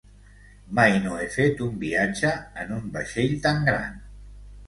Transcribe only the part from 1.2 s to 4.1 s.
fet un viatge en un vaixell tan gran.